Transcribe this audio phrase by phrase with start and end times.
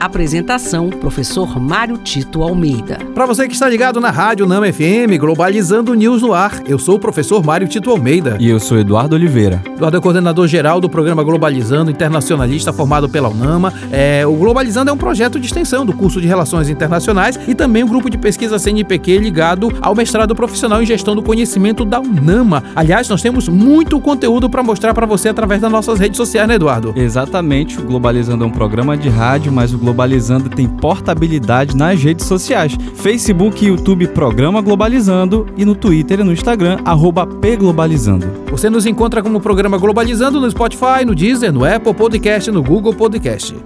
[0.00, 2.98] Apresentação: Professor Mário Tito Almeida.
[3.14, 6.96] Para você que está ligado na Rádio Nama FM, Globalizando News no ar, eu sou
[6.96, 8.38] o professor Mário Tito Almeida.
[8.40, 9.62] E eu sou Eduardo Oliveira.
[9.66, 13.74] Eduardo é coordenador geral do programa Globalizando Internacionalista formado pela UNAMA.
[13.92, 17.84] É, o Globalizando é um projeto de extensão do curso de Relações Internacionais e também
[17.84, 22.64] um grupo de pesquisa CNPq ligado ao mestrado profissional em gestão do conhecimento da UNAMA.
[22.74, 26.54] Aliás, nós temos muito conteúdo para mostrar para você através das nossas redes sociais, né,
[26.54, 26.94] Eduardo?
[26.96, 27.78] Exatamente.
[27.78, 32.78] O Globalizando é um programa de rádio, mas o Globalizando tem portabilidade nas redes sociais.
[32.94, 38.30] Facebook e YouTube Programa Globalizando e no Twitter e no Instagram, arroba pglobalizando.
[38.52, 42.62] Você nos encontra como Programa Globalizando no Spotify, no Deezer, no Apple Podcast e no
[42.62, 43.56] Google Podcast.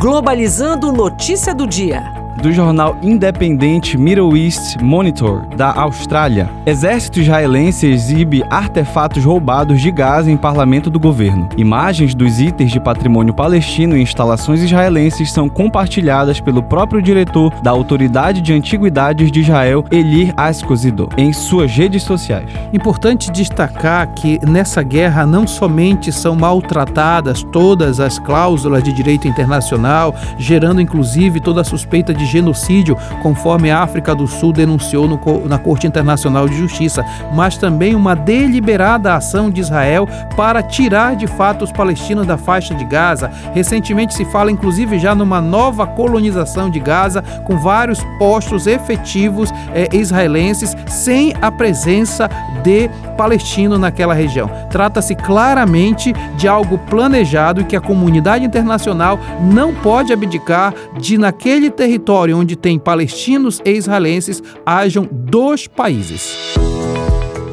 [0.00, 6.50] Globalizando notícia do dia do jornal independente Middle East Monitor, da Austrália.
[6.66, 11.48] Exército israelense exibe artefatos roubados de Gaza em parlamento do governo.
[11.56, 17.70] Imagens dos itens de patrimônio palestino em instalações israelenses são compartilhadas pelo próprio diretor da
[17.70, 22.50] Autoridade de Antiguidades de Israel, Elir Ascozido, em suas redes sociais.
[22.74, 30.14] Importante destacar que nessa guerra não somente são maltratadas todas as cláusulas de direito internacional,
[30.36, 35.58] gerando inclusive toda a suspeita de genocídio, conforme a África do Sul denunciou no, na
[35.58, 41.64] Corte Internacional de Justiça, mas também uma deliberada ação de Israel para tirar de fato
[41.64, 43.30] os palestinos da faixa de Gaza.
[43.52, 49.88] Recentemente se fala inclusive já numa nova colonização de Gaza, com vários postos efetivos eh,
[49.92, 52.28] israelenses, sem a presença
[52.62, 54.50] de palestino naquela região.
[54.70, 61.70] Trata-se claramente de algo planejado e que a comunidade internacional não pode abdicar de, naquele
[61.70, 66.54] território onde tem palestinos e israelenses, hajam dois países.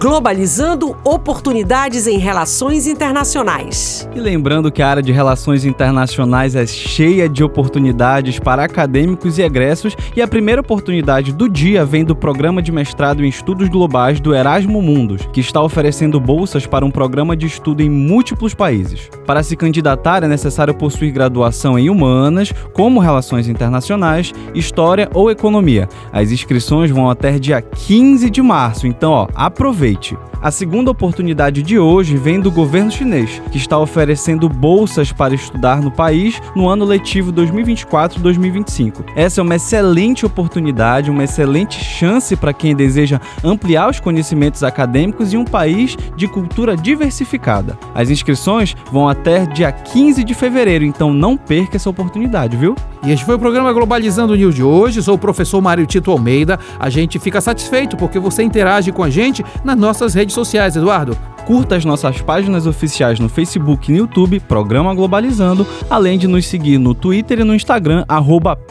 [0.01, 4.09] Globalizando oportunidades em relações internacionais.
[4.15, 9.43] E lembrando que a área de relações internacionais é cheia de oportunidades para acadêmicos e
[9.43, 14.19] egressos, e a primeira oportunidade do dia vem do programa de mestrado em estudos globais
[14.19, 19.07] do Erasmo Mundus, que está oferecendo bolsas para um programa de estudo em múltiplos países.
[19.27, 25.87] Para se candidatar é necessário possuir graduação em humanas, como relações internacionais, história ou economia.
[26.11, 30.17] As inscrições vão até dia 15 de março, então ó, aproveite aproveite.
[30.41, 35.81] A segunda oportunidade de hoje vem do governo chinês, que está oferecendo bolsas para estudar
[35.81, 39.03] no país no ano letivo 2024-2025.
[39.15, 45.33] Essa é uma excelente oportunidade, uma excelente chance para quem deseja ampliar os conhecimentos acadêmicos
[45.33, 47.77] em um país de cultura diversificada.
[47.93, 52.75] As inscrições vão até dia 15 de fevereiro, então não perca essa oportunidade, viu?
[53.03, 55.01] E este foi o programa Globalizando News de hoje.
[55.01, 56.59] Sou o professor Mário Tito Almeida.
[56.79, 61.17] A gente fica satisfeito porque você interage com a gente nas nossas redes sociais, Eduardo.
[61.45, 66.45] Curta as nossas páginas oficiais no Facebook e no YouTube, Programa Globalizando, além de nos
[66.45, 68.05] seguir no Twitter e no Instagram,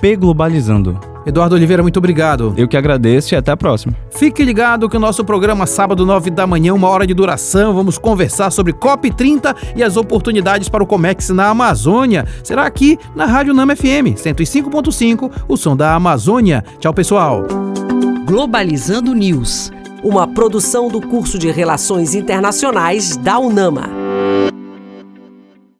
[0.01, 1.10] pglobalizando.
[1.27, 2.55] Eduardo Oliveira, muito obrigado.
[2.57, 3.95] Eu que agradeço e até a próxima.
[4.11, 7.99] Fique ligado que o nosso programa sábado 9 da manhã, uma hora de duração, vamos
[7.99, 12.27] conversar sobre COP30 e as oportunidades para o Comex na Amazônia.
[12.43, 16.65] Será aqui na Rádio Nama FM 105.5, o som da Amazônia.
[16.79, 17.45] Tchau, pessoal.
[18.25, 19.71] Globalizando News,
[20.03, 24.00] uma produção do curso de Relações Internacionais da UNAMA.